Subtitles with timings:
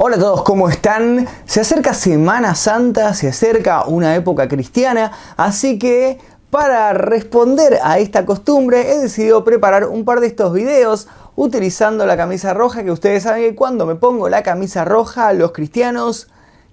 [0.00, 1.26] Hola a todos, ¿cómo están?
[1.44, 8.24] Se acerca Semana Santa, se acerca una época cristiana, así que para responder a esta
[8.24, 13.24] costumbre he decidido preparar un par de estos videos utilizando la camisa roja, que ustedes
[13.24, 16.28] saben que cuando me pongo la camisa roja los cristianos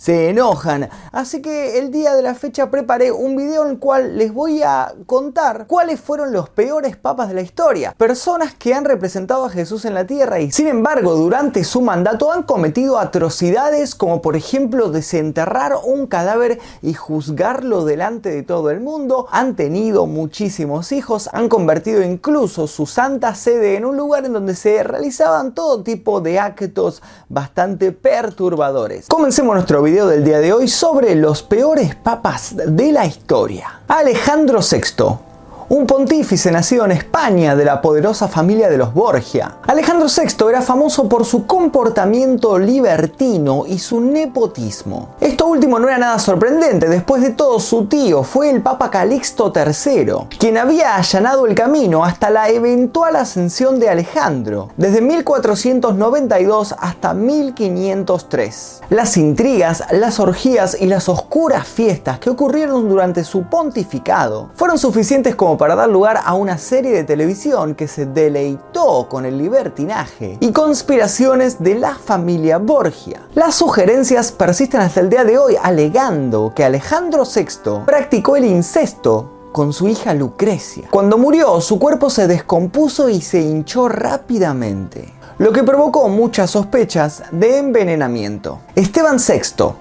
[0.00, 0.88] se enojan.
[1.12, 4.62] Así que el día de la fecha preparé un video en el cual les voy
[4.62, 7.94] a contar cuáles fueron los peores papas de la historia.
[7.98, 12.32] Personas que han representado a Jesús en la tierra y sin embargo durante su mandato
[12.32, 18.80] han cometido atrocidades como por ejemplo desenterrar un cadáver y juzgarlo delante de todo el
[18.80, 19.26] mundo.
[19.30, 24.54] Han tenido muchísimos hijos, han convertido incluso su santa sede en un lugar en donde
[24.54, 29.06] se realizaban todo tipo de actos bastante perturbadores.
[29.06, 33.80] Comencemos nuestro video video del día de hoy sobre los peores papas de la historia.
[33.88, 35.29] Alejandro VI
[35.70, 39.58] un pontífice nacido en España de la poderosa familia de los Borgia.
[39.68, 45.10] Alejandro VI era famoso por su comportamiento libertino y su nepotismo.
[45.20, 49.52] Esto último no era nada sorprendente, después de todo su tío fue el Papa Calixto
[49.54, 57.14] III, quien había allanado el camino hasta la eventual ascensión de Alejandro, desde 1492 hasta
[57.14, 58.80] 1503.
[58.90, 65.36] Las intrigas, las orgías y las oscuras fiestas que ocurrieron durante su pontificado fueron suficientes
[65.36, 70.38] como para dar lugar a una serie de televisión que se deleitó con el libertinaje
[70.40, 73.28] y conspiraciones de la familia Borgia.
[73.34, 79.50] Las sugerencias persisten hasta el día de hoy alegando que Alejandro VI practicó el incesto
[79.52, 80.88] con su hija Lucrecia.
[80.90, 87.22] Cuando murió, su cuerpo se descompuso y se hinchó rápidamente, lo que provocó muchas sospechas
[87.32, 88.60] de envenenamiento.
[88.74, 89.74] Esteban VI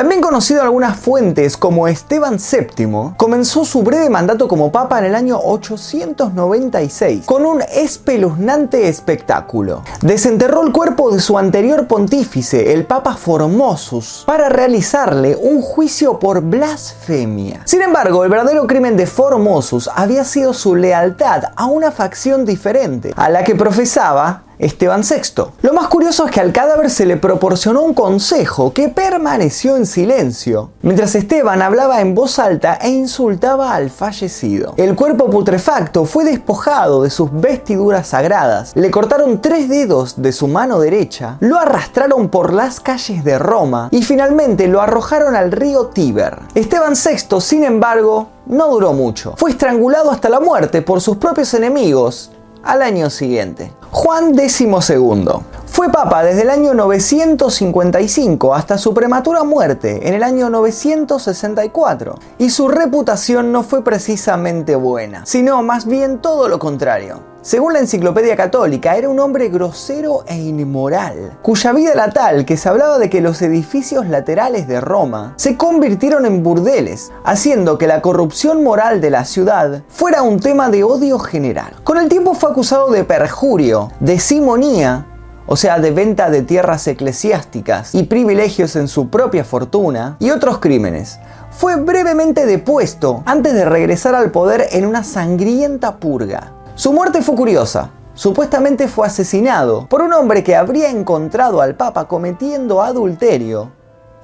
[0.00, 5.04] también conocido en algunas fuentes como Esteban VII, comenzó su breve mandato como papa en
[5.04, 9.82] el año 896 con un espeluznante espectáculo.
[10.00, 16.40] Desenterró el cuerpo de su anterior pontífice, el papa Formosus, para realizarle un juicio por
[16.40, 17.60] blasfemia.
[17.66, 23.12] Sin embargo, el verdadero crimen de Formosus había sido su lealtad a una facción diferente,
[23.16, 25.44] a la que profesaba Esteban VI.
[25.62, 29.86] Lo más curioso es que al cadáver se le proporcionó un consejo que permaneció en
[29.86, 34.74] silencio, mientras Esteban hablaba en voz alta e insultaba al fallecido.
[34.76, 40.46] El cuerpo putrefacto fue despojado de sus vestiduras sagradas, le cortaron tres dedos de su
[40.46, 45.86] mano derecha, lo arrastraron por las calles de Roma y finalmente lo arrojaron al río
[45.86, 46.38] Tíber.
[46.54, 49.34] Esteban VI, sin embargo, no duró mucho.
[49.38, 52.30] Fue estrangulado hasta la muerte por sus propios enemigos
[52.62, 53.72] al año siguiente.
[53.92, 55.59] Juan XII.
[55.70, 62.50] Fue papa desde el año 955 hasta su prematura muerte en el año 964 y
[62.50, 67.30] su reputación no fue precisamente buena, sino más bien todo lo contrario.
[67.42, 72.58] Según la Enciclopedia Católica, era un hombre grosero e inmoral, cuya vida era tal que
[72.58, 77.86] se hablaba de que los edificios laterales de Roma se convirtieron en burdeles, haciendo que
[77.86, 81.76] la corrupción moral de la ciudad fuera un tema de odio general.
[81.82, 85.06] Con el tiempo fue acusado de perjurio, de simonía,
[85.52, 90.60] o sea, de venta de tierras eclesiásticas y privilegios en su propia fortuna, y otros
[90.60, 91.18] crímenes.
[91.50, 96.52] Fue brevemente depuesto antes de regresar al poder en una sangrienta purga.
[96.76, 97.90] Su muerte fue curiosa.
[98.14, 103.72] Supuestamente fue asesinado por un hombre que habría encontrado al Papa cometiendo adulterio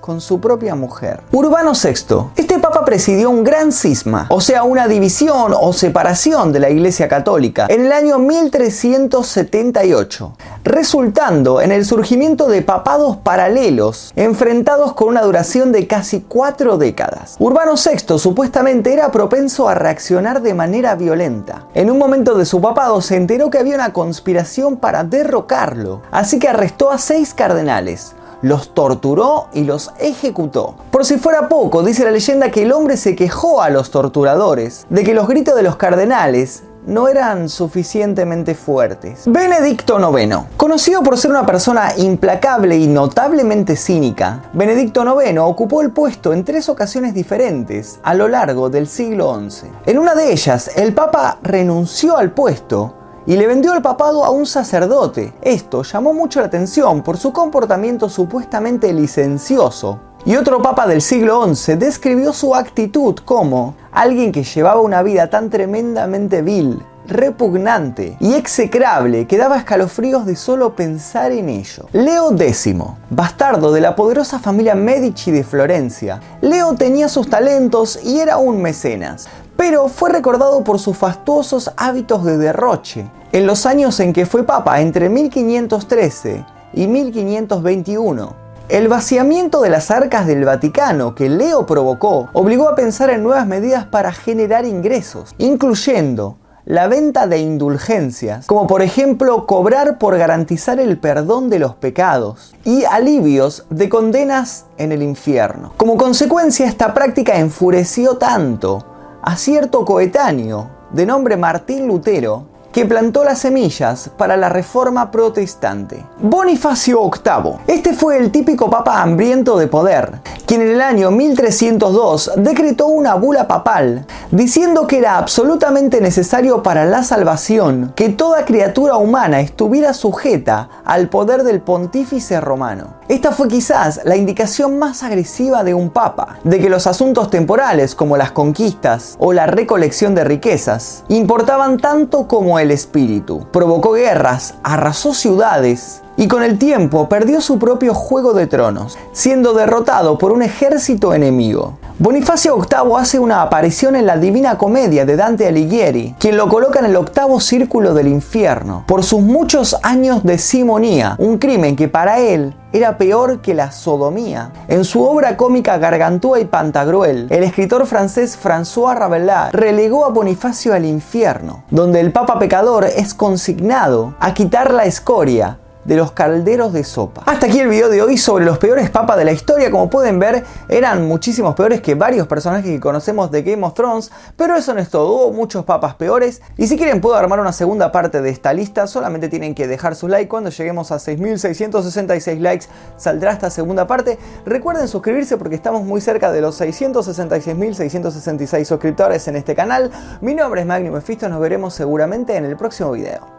[0.07, 1.21] con su propia mujer.
[1.33, 2.29] Urbano VI.
[2.37, 7.09] Este papa presidió un gran cisma, o sea, una división o separación de la Iglesia
[7.09, 15.23] Católica en el año 1378, resultando en el surgimiento de papados paralelos enfrentados con una
[15.23, 17.35] duración de casi cuatro décadas.
[17.41, 21.67] Urbano VI supuestamente era propenso a reaccionar de manera violenta.
[21.75, 26.39] En un momento de su papado se enteró que había una conspiración para derrocarlo, así
[26.39, 30.75] que arrestó a seis cardenales, los torturó y los ejecutó.
[30.91, 34.87] Por si fuera poco, dice la leyenda que el hombre se quejó a los torturadores
[34.91, 39.25] de que los gritos de los cardenales no eran suficientemente fuertes.
[39.27, 40.37] Benedicto IX.
[40.57, 46.45] Conocido por ser una persona implacable y notablemente cínica, Benedicto IX ocupó el puesto en
[46.45, 49.67] tres ocasiones diferentes a lo largo del siglo XI.
[49.87, 52.95] En una de ellas, el Papa renunció al puesto
[53.27, 55.33] y le vendió el papado a un sacerdote.
[55.43, 60.01] Esto llamó mucho la atención por su comportamiento supuestamente licencioso.
[60.25, 65.31] Y otro papa del siglo XI describió su actitud como alguien que llevaba una vida
[65.31, 71.87] tan tremendamente vil, repugnante y execrable que daba escalofríos de solo pensar en ello.
[71.93, 72.75] Leo X,
[73.11, 76.21] bastardo de la poderosa familia Medici de Florencia.
[76.41, 82.25] Leo tenía sus talentos y era un mecenas, pero fue recordado por sus fastuosos hábitos
[82.25, 83.11] de derroche.
[83.33, 86.45] En los años en que fue papa, entre 1513
[86.75, 88.47] y 1521.
[88.69, 93.47] El vaciamiento de las arcas del Vaticano que Leo provocó obligó a pensar en nuevas
[93.47, 100.81] medidas para generar ingresos, incluyendo la venta de indulgencias, como por ejemplo cobrar por garantizar
[100.81, 105.73] el perdón de los pecados y alivios de condenas en el infierno.
[105.77, 108.96] Como consecuencia, esta práctica enfureció tanto
[109.27, 116.05] a cierto coetáneo de nombre Martín Lutero que plantó las semillas para la reforma protestante.
[116.21, 117.55] Bonifacio VIII.
[117.67, 123.17] Este fue el típico papa hambriento de poder, quien en el año 1302 decretó una
[123.17, 129.93] bula papal diciendo que era absolutamente necesario para la salvación que toda criatura humana estuviera
[129.93, 132.96] sujeta al poder del pontífice romano.
[133.09, 137.95] Esta fue quizás la indicación más agresiva de un papa, de que los asuntos temporales
[137.95, 143.47] como las conquistas o la recolección de riquezas importaban tanto como el espíritu.
[143.53, 149.55] Provocó guerras, arrasó ciudades y con el tiempo perdió su propio juego de tronos, siendo
[149.55, 151.79] derrotado por un ejército enemigo.
[151.99, 156.79] Bonifacio VIII hace una aparición en la Divina Comedia de Dante Alighieri, quien lo coloca
[156.79, 161.89] en el octavo círculo del infierno, por sus muchos años de simonía, un crimen que
[161.89, 164.53] para él era peor que la sodomía.
[164.69, 170.75] En su obra cómica Gargantúa y Pantagruel, el escritor francés François Rabelais relegó a Bonifacio
[170.75, 176.73] al infierno, donde el papa pecador es consignado a quitar la escoria de los calderos
[176.73, 177.23] de sopa.
[177.27, 179.71] Hasta aquí el video de hoy sobre los peores papas de la historia.
[179.71, 184.11] Como pueden ver, eran muchísimos peores que varios personajes que conocemos de Game of Thrones,
[184.37, 186.43] pero eso no es todo, hubo muchos papas peores.
[186.57, 189.95] Y si quieren puedo armar una segunda parte de esta lista, solamente tienen que dejar
[189.95, 190.29] su like.
[190.29, 192.67] Cuando lleguemos a 6.666 likes
[192.97, 194.19] saldrá esta segunda parte.
[194.45, 199.93] Recuerden suscribirse porque estamos muy cerca de los 666.666 suscriptores en este canal.
[200.21, 203.36] Mi nombre es Magnum Mephisto, nos veremos seguramente en el próximo video.